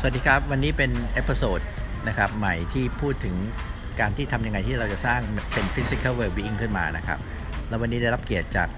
[0.00, 1.60] สวัสดีครับ วันนี้เป็น episode
[2.08, 3.34] นะครับใหม่ที่พูดถึง
[4.00, 5.20] การที่ทำยังไงที่เราจะสร้าง
[5.52, 7.18] เป็น physical well-being ขึ้นมานะครับ
[7.68, 8.68] แล้ววันนี้ได้รับเกียรติจาก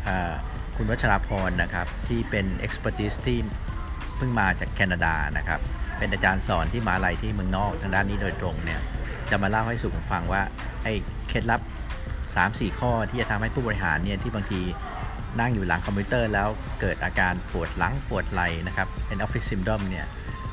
[0.76, 3.38] คุณวัชราพรนะครับ ที่เป็น expertise ที่
[4.16, 5.60] เพิ่งมาจากแคนาดานะครับ
[5.98, 8.80] เป็นอาจารย์สอนที่มหาลัยที่เมืองนอกทางด้านนี้โดยตรงเนี่ย
[9.30, 10.42] จะมาเล่าให้สู่ผมฟังว่า
[10.82, 10.92] ไอ้
[11.28, 11.60] เคล็ดลับ
[12.20, 14.60] 3-4 ข้อที่จะทำให้ผู้บริหารเนี่ยที่บางที
[15.40, 16.48] นั่งอยู่หลังคอมพิวเตอร์แล้ว
[16.80, 20.06] เกิดอาการปวดหลังปวดไหล่นะครับเป็น office syndrome เนี่ย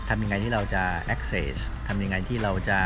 [0.10, 0.84] ทำยังไงที่เราจะ
[1.16, 1.56] access
[1.88, 2.80] ทำยังไงที่เราจะ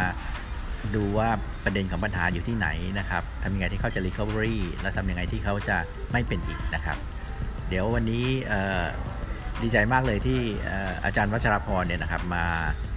[0.95, 1.29] ดูว่า
[1.63, 2.67] ประเด็นของปัญหาอยู่ที่ไหน
[2.99, 5.77] นะครับทำยังไงที่เขาจะ recovery และทำยังไงที่เขาจะ
[6.11, 6.97] ไม่เป็นอีกนะครับ
[7.69, 8.83] เดี๋ยววันนี้เอ่อ
[9.61, 12.43] ดีใจมากเลยที่เอ่ออาจารย์วัชรพรเนี่ยนะครับมา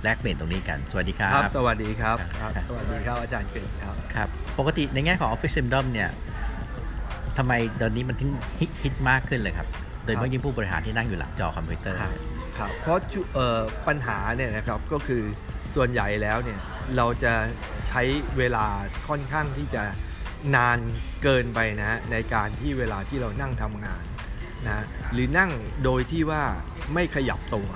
[0.02, 6.10] แลกเปลี่ยนตรงนี้กัน สวัสดีครับครับสวัสดีครับครับครับสวัสดีครับอาจารย์กฤษครับครับ ปกติในแง่ของ Office Syndrome เนี่ย
[7.38, 9.68] ทำไมตอนนี้มันถึงฮิตฮิตมากขึ้นเลยครับ
[10.04, 12.12] โดยเฉพาะยิ่งผู้บริหารที่นั่งอยู่หลังจอคอมพิวเตอร์ครับ
[12.58, 15.22] ครับเพราะจุเอ่อปัญหาเนี่ยนะครับก็คือ
[15.74, 16.58] ส่วนใหญ่แล้วเนี่ย
[16.96, 17.32] เราจะ
[17.88, 18.02] ใช้
[18.38, 18.66] เวลา
[19.08, 19.82] ค่อนข้างที่จะ
[20.56, 20.78] นาน
[21.22, 24.02] เกินไปนะฮะในการที่เวลาที่เรานั่งทำงาน
[24.66, 25.50] นะหรือนั่ง
[25.84, 26.42] โดยที่ว่า
[26.94, 27.68] ไม่ขยับตัว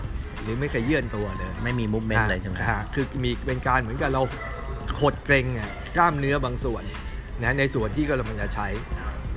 [0.42, 4.23] หรือไม่ขยื่นตัวเลย ไม่มี movement เลยใช่ไหมฮะคือมีเป็นการเหมือนกับเรา
[5.01, 6.85] หดเกรงอะกล้ามเนื้อบางส่วน
[7.42, 8.69] นะในส่วนที่กำลังจะใช้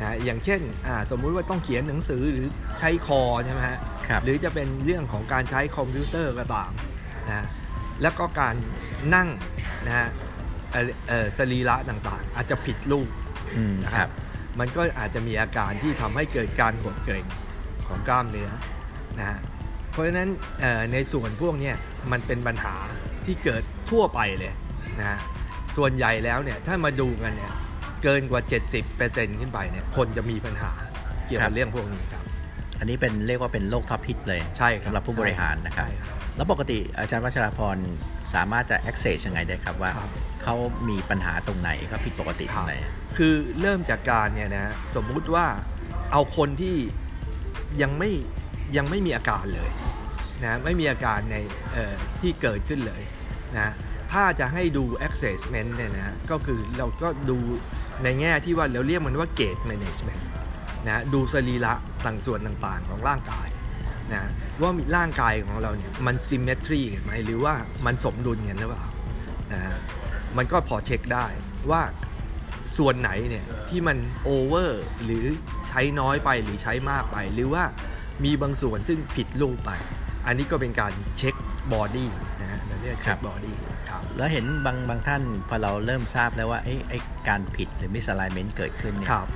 [0.02, 2.48] นะอย่างเช่นอ่าสมมุติว่าต้องเขียนหนังสือหรือ
[2.80, 3.78] ใช้คอใช่ไหมฮะ
[4.08, 6.72] ครับหรือจะเป็นเรื่องของการใช้คอมพิวเตอร์ก็ตาม
[7.28, 7.46] นะ
[8.02, 8.56] แล้วก็การ
[9.16, 9.30] นั่ง
[9.88, 10.08] นะฮะ
[10.72, 13.10] เอ่อเอ่อสรีระต่างๆ อาจจะผิดรูป
[13.56, 14.12] อืมนะคครัรับบ
[14.60, 17.26] มันก็อาจจะมีอาการที่ทำให้เกิดการหดเกร็ง
[17.88, 18.50] ของกล้ามเนื้อ
[19.20, 19.40] นะฮะ
[19.92, 20.30] เพราะฉะนั้น
[20.62, 21.76] เอ่อในส่วนพวกเนี้ย
[22.12, 22.76] มันเป็นปัญหา
[23.26, 24.54] ที่เกิดทั่วไปเลย
[25.00, 25.20] นะฮะ
[25.78, 27.52] ส่วนใหญ่แล้วเนี่ยถ้ามาดูกันเนี่ย
[28.04, 28.42] เกินกว่า
[28.92, 30.72] 70%ขึ้นไปเนี่ยคนจะมีปัญหา
[31.28, 32.24] เกี่ยวครักับบเรื่องพวกนี้ครับ
[32.80, 37.78] อันนี้เป็นเรียกว่าเป็นโรคท็อปฮิตเลยใช่ครับสำหรับผู้บริหารนะครับใช่ครับ แล้วปกติอาจารย์วัชราพร
[38.34, 40.12] สามารถจะ access ยังไงได้ครับว่าครับ
[40.44, 40.56] เขา
[40.90, 42.76] มีปัญหาตรงไหนเขาผิดปกติตรงไหน
[43.18, 45.46] คือเริ่มจากการเนี่ยนะฮะสมมุติว่า
[46.12, 46.76] เอาคนที่
[47.82, 48.12] ยังไม่
[48.78, 49.72] ยังไม่มีอาการเลย
[50.44, 51.38] นะไม่มีอาการใน
[51.74, 53.02] เอ่อที่เกิดขึ้นเลย
[53.60, 53.70] นะ
[54.12, 57.38] ถ้าจะให้ดู assessment เนี่ยนะก็คือเราก็ดู
[58.04, 60.24] ในแง่ที่ว่าเราเรียกมันว่า gate management
[60.88, 61.74] นะดูสรีระ
[62.06, 63.48] ต่างส่วนต่างๆของร่างกาย
[64.14, 64.30] นะ
[64.62, 67.54] ว่าร่างกายของเราเนี่ยมัน symmetry ไหมหรือว่า
[67.86, 68.86] มันสมดุลกันหรือเปล่า
[69.54, 69.78] นะฮะ
[70.38, 71.26] มันก็พอเช็คได้
[71.72, 71.82] ว่า
[72.78, 75.26] ส่วนไหนเนี่ยที่มันover หรือ
[75.70, 77.64] ใช้น้อยไปหรือใช้มากไป หรือว่า
[78.24, 79.72] มีบางส่วนซึ่งผิดรูปไป
[80.26, 81.36] อันนี้ก็เป็นการเช็ค
[81.74, 82.10] body
[82.42, 82.51] นะ
[82.82, 83.56] เราเรียกคเช็ค body
[83.90, 86.98] ครับแล้วเห็นบางบางท่านพอเราเริ่มทราบแล้วว่าไอ้ไอ้
[87.30, 89.28] การผิดหรือ misalignment เกิดขึ้นเนี่ยครับ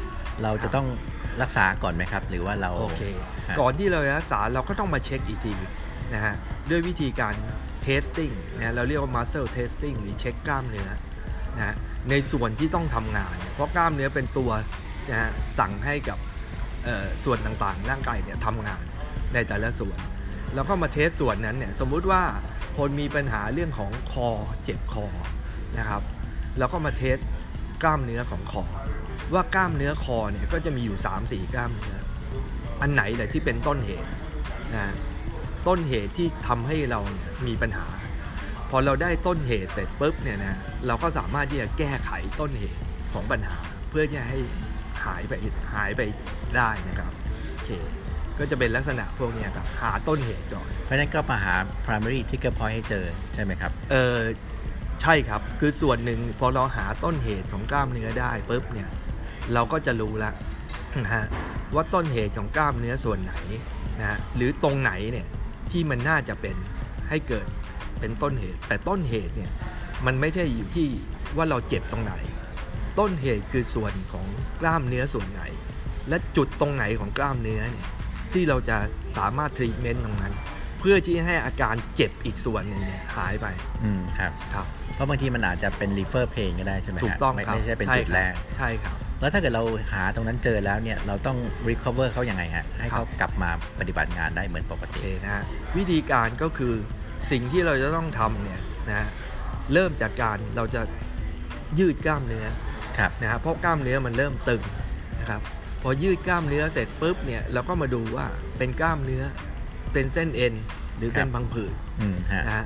[0.44, 0.88] เราจะต้อง
[1.42, 3.02] รักษาก่อนไหมครับ หรือว่าเราโอเค
[3.48, 5.54] ฮะก่อนที่เราจะรักษาเราก็ต้องมาเช็คอีกที
[6.14, 6.34] นะฮะ
[6.70, 7.34] ด้วยวิธีการ
[7.88, 10.90] testing นะเราเรียกว่า muscle testing หรือเช็คกล้ามเนื้อ
[11.58, 11.76] นะฮะ
[12.10, 14.52] ในส่วนที่ต้องทำงาน เพราะกล้ามเนื้อเป็นตัว
[15.10, 16.18] นะฮะสั่งให้กับ
[16.86, 18.82] เอ่อส่วนต่างๆ ร่างกายเนี่ยทำงาน
[19.34, 19.98] ในแต่ละส่วน
[20.56, 22.22] แล้วก็มาเทสส่วนนั้นเนี่ยสมมุติว่า
[22.78, 24.28] คนมีปัญหาเรื่องของคอ
[24.64, 25.06] เจ็บคอ
[25.80, 26.02] นะครับ
[26.58, 27.18] เราก็มาเทส
[27.82, 28.64] กล้ามเนื้อของคอ
[29.34, 30.98] ว่ากล้ามเนื้อคอเนี่ยก็จะมีอยู่
[31.28, 31.98] 3-4 กล้ามเนื้อ
[32.82, 34.10] อันไหนเลยที่เป็นต้นเหตุ
[34.76, 34.94] นะ
[35.68, 37.88] ต้นเหตุที่ทำให้เราเนี่ยมีปัญหา
[38.70, 42.82] พอเราได้ต้นเหตุเสร็จปุ๊บเนี่ยนะเราก็สามารถที่จะแก้ไขต้นเหตุ
[43.14, 43.58] ของปัญหา
[43.90, 44.40] เพื่อจะให้
[45.06, 45.34] หายไป
[45.74, 46.02] หายไป
[46.58, 47.12] ได้นะครับ
[47.52, 47.70] โอเค
[48.40, 54.20] ก็จะเป็นลักษณะพวกเนี้ยครับหาต้นเหตุก่อนเพราะฉะนั้นก็มาหา primary trigger point ให้เจอใช่ไหมครับเออ
[55.02, 58.90] ใช่ครับคือส่วนหนึ่งพอเราหาต้นเหตุของกล้ามเนื้อได้ปุ๊บเนี่ย
[59.54, 60.32] เราก็จะรู้ละ
[61.04, 61.26] นะฮะ
[61.76, 63.34] ว่าต้นเหตุของกล้ามเนื้อส่วนไหน
[64.00, 65.28] นะฮะหรือตรงไหนเนี่ย
[65.72, 66.56] ที่มันน่าจะเป็น
[67.10, 67.46] ให้เกิด
[68.00, 69.52] เป็นต้นเหตุ แต่ต้นเหตุเนี่ย
[70.06, 70.88] มันไม่ใช่อยู่ที่
[71.38, 72.14] ว่าเราเจ็บตรงไหน
[73.00, 74.26] ต้นเหตุคือส่วนของ
[74.62, 75.44] กล้ามเนื้อส่วนไหน
[76.10, 77.88] และจุดตรงไหนของกล้ามเนื้อเนี่ย
[78.34, 78.78] ที่เราจะ
[79.18, 80.34] สามารถทรีทเมนต์ตรงนั้น
[80.80, 83.48] เพื่อที่ให้อาการเจ็บอีกส่วนหนึ่งเนี่ยหายไป
[83.84, 84.66] อืมครับครับ
[84.96, 89.64] เพราะบางทีมันอาจจะเป็น refer pain ก็ได้ใช่ไหมฮะถูกต้องไม่ครับไม่ใช่เป็นใช่จุดครับแรกใช่ครับ แล้วถ้าเกิดเรา
[89.94, 91.38] หาตรงนั้นเจอแล้วเนี่ยเราต้อง
[91.70, 93.50] recover เขายังไงฮะให้เขาครับกลับมา
[93.80, 95.44] ปฏิบัติงานได้เหมือนปกติ โอเคนะฮะ
[95.78, 96.74] วิธีการก็คือ
[97.32, 99.08] สิ่งที่เราจะต้องทำเนี่ยนะฮะ
[99.74, 100.82] เริ่มจากการเราจะ
[101.80, 102.46] ยืดกล้ามเนื้อ
[102.98, 104.62] ครับนะฮะเพราะกล้ามเนื้อมันเริ่มตึง
[105.20, 108.26] นะครับพ อยืดกล้ามเนื้อเสร็จปุ๊บเนี่ยเราก็มาดูว่า
[108.58, 109.24] เป็นกล้ามเนื้อ
[109.94, 110.54] เป็นเส้นเอ็น
[110.98, 112.66] หรือเป็นพังผืดอืมฮะนะฮะ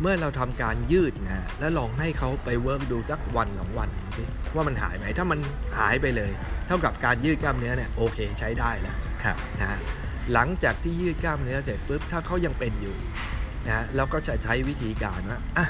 [0.00, 4.22] เมื่อเราทำการยืดนะฮะแล้วลองให้เขาไป work ดูสักวันสองวันสิ
[4.54, 5.38] ว่ามันหายไหมถ้ามัน
[5.78, 6.30] หายไปเลย
[6.66, 9.78] เท่ากับการยืดกล้ามเนื้อเนี่ยโอเคใช้ได้แล้วครับนะฮะ
[10.32, 12.96] หลังจากที่ยืดกล้ามเนื้อเสร็จปุ๊บถ้าเขายังเป็นอยู่
[13.66, 15.66] นะแล้วก็จะใช้วิธีการว่าอะ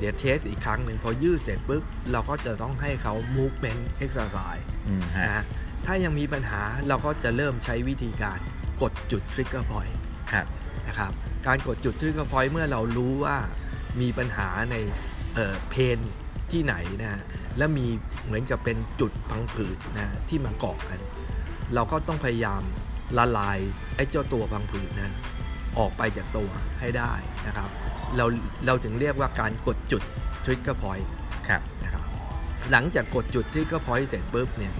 [0.00, 1.82] เดี๋ยวเทสอีกครั้งหนึ่งพอยืดเสร็จปุ๊บ
[2.12, 5.44] เราก็จะต้องให้เขา movement exercise อืมฮะนะฮะ
[5.86, 8.38] ถ้ายังมีปัญหาเราก็จะเริ่มใช้วิธีการ
[8.82, 9.96] กดจุด trigger point
[10.32, 10.46] ครับ
[10.88, 11.12] นะครับ
[11.46, 13.36] การกดจุด trigger point เมื่อเรารู้ว่า
[14.00, 14.76] มีปัญหาใน
[15.70, 15.98] เพน
[16.50, 17.22] ที่ไหนนะฮะ
[17.58, 17.86] และมี
[18.24, 21.00] เหมือนกับเป็นจุดพังผืดนะที่มาเกาะกัน
[21.74, 22.62] เราก็ต้องพยายาม
[23.18, 23.58] ละลาย
[23.96, 25.12] ไอ้เจ้าตัวพังผืดนั้น
[25.78, 26.50] ออกไปจากตัว
[26.80, 27.12] ให้ได้
[27.46, 27.68] นะครับ
[28.16, 28.26] เรา
[28.66, 30.02] เราถึงเรียกว่าการกดจุด
[30.44, 31.08] trigger point
[31.48, 32.04] ครับนะครับ
[32.70, 34.74] หลังจากกดจุด trigger point เสร็จปุ๊บเนี่ย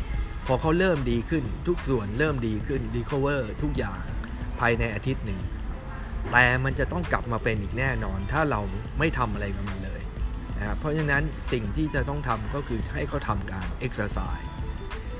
[0.46, 4.00] พอเขาเริ่มดีขึ้นทุกส่วนเริ่มดีขึ้น recover ทุกอย่าง
[4.60, 5.40] ภายในอาทิตย์หนึ่ง
[6.32, 8.60] แต่มันจะต้องกลับมาเป็นอีกแน่นอน ถ้าเรา
[8.98, 10.00] ไม่ทำอะไรกับมันเลย
[10.58, 11.22] นะครับเพราะฉะนั้น
[11.52, 14.46] สิ่งที่จะต้องทำก็คือให้เขาทำการ exercise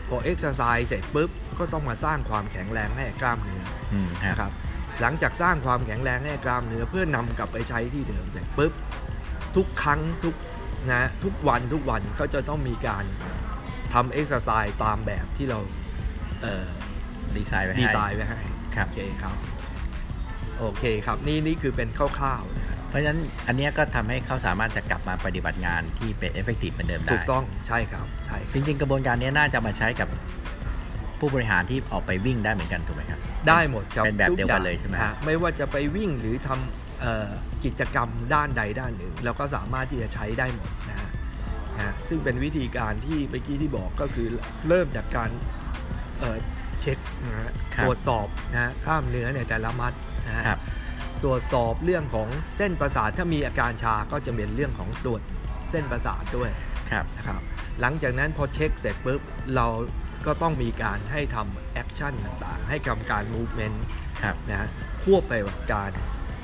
[0.09, 3.63] พอ exercise เสร็จปุ๊บก็ต้องมาสร้างความแข็งแรงให้กล้ามเนื้อ
[3.93, 4.53] อืมฮะนะครับ
[5.01, 8.73] หลังจากสร้างความแข็งแรงให้กล้ามเนื้อเพื่อนำกลับไปใช้ที่เดิมเสร็จปุ๊บ
[9.57, 10.35] ทุกครั้งทุก
[10.93, 13.05] นะทุกวันทุกวันเขาจะต้องมีการ
[13.95, 15.59] ทำ exercise ตามแบบที่เรา
[16.43, 16.67] เอ่อ
[17.37, 18.41] ดีไซน์ไว้ให้ดีไซน์ไว้ให้
[18.75, 19.37] ครับโอเคครับ
[20.59, 30.09] โอเคครับนี่นี่คือเป็นคร่าวๆนะครับเพราะฉะนั้นอันเนี้ยก็ทำให้เขาสามารถจะกลับมาปฏิบัติงานที่เป็น effective เหมือนเดิมได้ ถูกต้องใช่ครับใช่ครับจริง ๆ กระบวนการเนี้ยน่าจะมาใช้กับ
[31.19, 37.29] ผู้บริหารที่ออกไปวิ่งได้เหมือนกันถูกไหมครับ ได้หมดครับเป็นแบบทุเดียวอกัย่านงเลยใช่ไหมฮะไม่ว่าจะไปวิ่งหรือทำเอ่อ
[37.65, 41.09] กิจกรรมด้านใดด้านหนึ่งเราก็สามารถที่จะใช้ได้หมดนะฮะ
[41.77, 44.27] นะฮะซึ่งเป็นวิธีการที่เมื่อกี้ที่บอกก็คือ
[44.69, 45.31] เริ่มจากการ
[46.19, 46.37] เอ่อ
[46.81, 49.93] เช็คนะฮะครับตรวจสอบนะฮะกล้ามเนื้อในแต่ละมัด
[50.27, 50.61] นะฮะครับ
[51.25, 55.23] ตรวจสอบเรื่องของเส้นประสาทถ้ามีอาการชาก็จะเป็นเรื่องของตรวจ
[55.71, 56.51] เส้นประสาทด้วย
[56.91, 57.41] ครับนะครับ
[57.81, 59.21] หลังจากนั้นพอเช็คเสร็จปุ๊บ
[59.57, 59.67] เรา
[60.27, 63.85] ก็ต้องมีการให้ทำ action ต่างๆ ให้ทำการ movement
[64.23, 64.69] ครับนะฮะ
[65.03, 65.91] ควบไปกับการ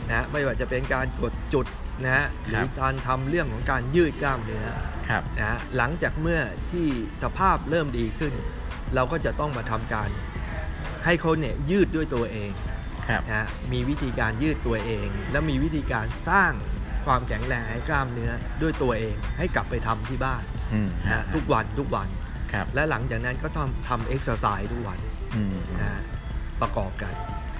[0.08, 1.66] นะไม่ว่าจะเป็นการกดจุด
[2.04, 4.66] นะฮะหรือการทำเรื่องของการยืดกล้ามเนื้อ
[5.08, 6.40] ครับนะฮะหลังจากเมื่อ
[6.70, 6.86] ที่
[7.22, 8.34] สภาพเริ่มดีขึ้น
[8.94, 10.10] เราก็จะต้องมาทำการ
[11.04, 12.50] ให้เขาเนี่ยยืดด้วยตัวเอง
[13.08, 16.52] ครับนะฮะมีวิธีการยืดตัวเอง และมีวิธีการสร้าง
[17.06, 18.32] ความแข็งแรงให้กล้ามเนื้อ
[18.62, 22.25] ด้วยตัวเอง ให้กลับไปทำที่บ้านอืมนะฮะทุกวันทุกวันครับ
[22.74, 24.98] และหลังจากนั้นก็ทำทำเอ็กซ์ไซส์ทุกวัน
[25.36, 26.02] อืมนะฮะ
[26.60, 27.14] ประกอบกัน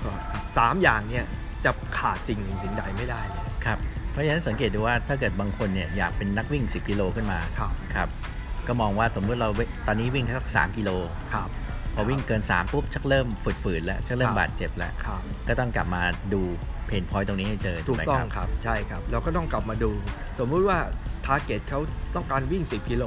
[0.05, 0.13] ก็
[0.57, 1.25] สามอย่างเนี่ย
[1.65, 3.79] จะขาดสิ่งหนึ่งสิ่งใดไม่ได้เลยครับ
[4.11, 8.09] เพราะฉะนั้นสังเกตดูว่าถ้าเกิดบางคนเนี่ยอยากเป็นนักวิ่ง 10 กิโลขึ้นมาครับครับ
[8.67, 10.91] ก็มองว่าสมมติเราเวตอนนี้วิ่งสักสามกิโล
[11.35, 11.49] ครับ
[11.95, 13.27] พอวิ่งเกิน 3 ปุ๊บ ชักเริ่ม
[13.63, 16.03] ฝืดๆแล้ว ชักเริ่คมรับบาดเจ็บแล้วครับก็ต้องกลับมา
[16.33, 16.43] ดู
[16.87, 19.93] pain point ตรงนี้ให้เจอ ถูกไหมต้องครับครับ ใช่ครับ เราก็ต้องกลับมาดู
[20.39, 20.79] สมมุติว่า
[21.25, 21.81] target เขา
[22.15, 23.05] ต้องการวิ่ง 10 กิโล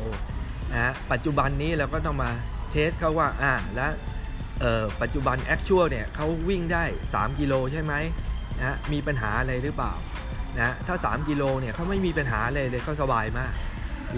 [0.72, 2.32] นะฮะปัจจุบันนี้เราก็ต้องมา
[2.72, 3.92] test เขาว่าอ่าแล้ว
[4.62, 6.84] เอ่อปัจจุบัน actual เนี่ยเขาวิ่งได้
[7.14, 7.94] 3 กิโลใช่ไหม
[8.58, 9.94] นะฮะมีปัญหาอะไรหรือเปล่า
[10.58, 13.52] นะถ้า 3 กิโลเนี่ยเขาไม่มีปัญหาเลยเลยเขาสบายมาก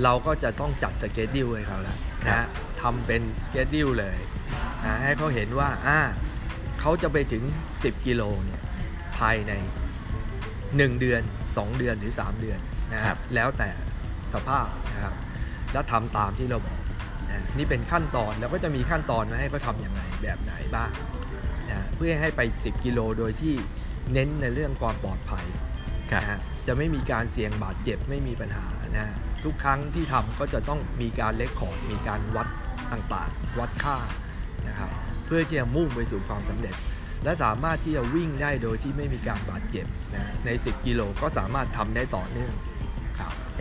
[0.03, 2.47] เราก็จะต้องจัด schedule ให้เขาแล้วนะฮะ
[2.81, 4.17] ทำเป็น schedule เลย
[4.85, 5.99] นะให้เขาเห็นว่าอ่า
[6.79, 7.43] เขาจะไปถึง
[7.75, 8.61] 10 กิโลเนี่ย
[9.17, 9.53] ภายใน
[10.41, 12.59] 1 เดือน 2 เดือนหรือ 3 เดือน
[12.93, 13.69] นะครับ ครับแล้วแต่
[14.33, 15.13] สภาพนะครับ
[15.73, 16.79] แล้วทำตามที่เราบอก
[17.29, 20.91] นะนี่เป็นขั้นตอนแล้วก็จะมีขั้นตอนมาให้เขาทำอย่างไรแบบไหนบ้าง
[21.69, 23.55] นะเพื่อให้ไป 10 กิโลโดยที่
[24.13, 25.45] เน้นในเรื่องความปลอดภัย
[26.11, 32.47] ครับนะฮะจะไม่มีการเสี่ยงบาดเจ็บไม่มีปัญหานะฮะทุกครั้งที่ทำก็จะต้องมีการเลคคอร์ดมีการวัด
[32.91, 33.97] ต่างๆ วัดค่า
[34.67, 34.89] นะครับ
[35.25, 36.75] เพื่อที่จะมุ่งไปสู่ความสำเร็จ
[37.23, 39.85] และสามารถที่จะวิ่งได้โดยที่ไม่มีการบาดเจ็บ
[40.15, 42.70] นะใน 10 กิโลก็สามารถทำได้ต่อเนื่องครับ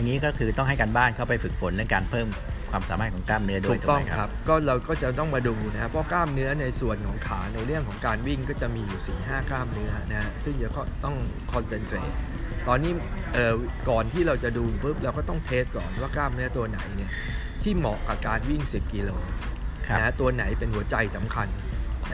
[0.01, 2.27] อย่างนี้ก็คือต้องให้การบ้านเข้าไปฝึกฝนเรื่องการเพิ่ม
[2.71, 10.69] ความสามารถของกล้ามเนื้อด้วถูยกถูกต้องไหมคครัรับบก็เราก็จะต้องมาดูนะเพราะกล้ามเนื้อในส่วนของขาในเรื่องของการวิ่งก็จะมีอยู่4ีหกล้ามเนื้อนะฮะซึ่งจะ
[11.05, 11.17] ต้อง
[11.53, 12.11] คอนเซนเทรต
[12.69, 12.93] ตอนนี้
[13.35, 13.55] เอ่อ
[13.91, 17.11] ก่อนที่เราจะดูปุ๊บเราก็ต้องเทสก่อนว่ากล้ามเนื้อตัวไหนเนี่ย
[17.63, 19.11] ที่เหมาะกับการวิ่ง 10 กิโล
[19.87, 21.49] ครับนะตัวไหนเป็นหัวใจสำคัญ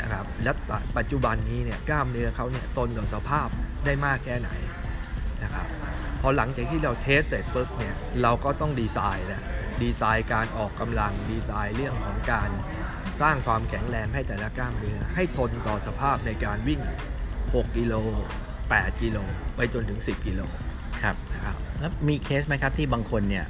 [0.00, 0.52] นะครับและ
[0.97, 3.49] ปัจจุบันนี้เนี่ยกล้ามเนื้อเขาเนี่ยทนต่อสภาพ
[3.85, 4.50] ได้มากแค่ไหน
[5.43, 5.75] นะครับพ
[6.26, 9.42] อหลังจากที่เราเทสเสร็จปุ๊บเนี่ยเราก็ต้องดีไซน์แล้ว
[9.83, 12.50] ดีไซน์การออกกำลังดีไซน์เรื่องของการ
[13.21, 16.80] สร้างความแข็งแรงให้แต่ละกล้ามเนื้อให้ทนต่อสภาพในการวิ่ง
[17.28, 17.95] 6 กิโล
[18.49, 19.18] 8 กิโล
[19.56, 20.40] ไปจนถึง 10 กิโล
[21.02, 23.47] ครับนะครับแล้วมีเคสไหมครับที่บางคนเนี่ย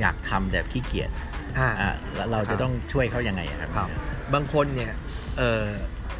[0.00, 1.10] อยากทำแบบขี้เกียจ
[1.58, 3.88] อ่าอ่าแล้วเราจะต้องช่วยเขายังไงอะครับครับ
[4.34, 4.92] บางคนเนี่ย
[5.38, 5.64] เออ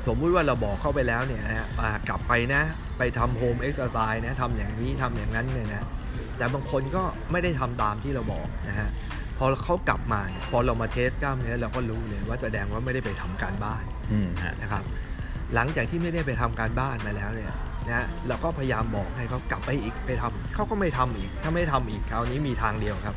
[0.06, 2.62] สมมุติว่าเราบอกเข้าไปแล้วเนี่ยนะฮะอ่ากลับไปนะ
[2.99, 5.87] ไปทำ home exercise นะทำอย่างนี้ทำอย่างนั้นเนี่ยนะ
[6.39, 8.89] แต่บางคนก็ไม่ได้ทำตามที่เราบอกนะฮะ
[9.39, 14.85] พอเขากลับมาเนี่ยพอเรามา test กล้ามเนื้อเราก็รู้เลยว่าแสดงว่าไม่ได้ไปทำการบ้านอืมฮะนะครับ
[15.55, 17.53] หลังจากที่ไม่ได้ไปทำการบ้านมาแล้วเนี่ย
[17.89, 23.17] นะฮะเราก็พยายามบอกให้เขากลับไปอีกไปทำเขาก็ไม่ทำอีก ถ้าไม่ทำอีกคราวนี้มีทางเดียวครับ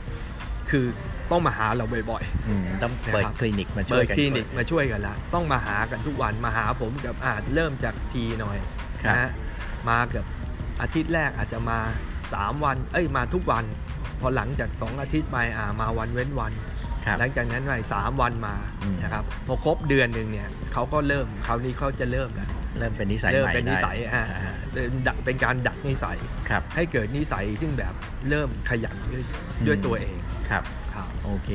[0.70, 0.86] คือ
[1.32, 8.58] ต้องมาหาเราบ่อยๆอืมต้องเปิดนะครับคลินิกมาช่เปิวยดกันคลินิกมาช่วยกันละต้องมาหากันทุกวันมาหาผมกับอาจเริ่มจากทีหน่อย
[9.04, 9.32] ครับนะฮะ
[9.90, 10.26] มาเกับ
[10.82, 11.80] อาทิตย์แรกอาจจะมา
[12.22, 13.64] 3 วัน เอ้ยมาทุกวัน
[14.20, 16.54] พอหลังจาก 2 อาทิตย์ไปอ่ามาวันเว้นวัน
[17.06, 22.50] ครับหลังจากนั้นไปสามวันมาอืมนะครับพอครบเดือนหนึ่งเนี่ยเขาก็เริ่มคราวนี้เขาจะเริ่มแล้ว
[22.80, 26.18] เริ่มเป็นนิสัยเริ่มใหม่เป็นนิสัยได้อ่าอ่าเป็นดักเป็นการดัดนิสัย
[26.50, 27.94] ครับให้เกิดนิสัยซึ่งแบบ
[28.30, 30.16] เริ่มขยันด้วยอืมด้วยตัวเอง
[30.50, 30.64] ครับ
[30.94, 31.50] ครับโอเค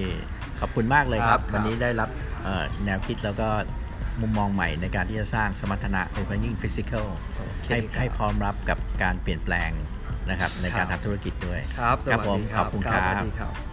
[0.61, 2.09] ขอบคุณมากเลยครับครับวันนี้ได้รับ
[2.45, 3.49] เอ่อแนวคิดแล้วก็
[4.21, 9.71] มุมมองใหม่ในการที่จะสร้างสมรรถนะโดยเฉพาะยิ่งฟิสิกอลโอเคให้ครับให้พร้อมรับกับการเปลี่ยนแปลง
[10.31, 13.70] นะครับในการครับทำธุรกิจด้วยครับสครับวัสผมดีคขรัอบบคุณครับคสรับวัสดีครับ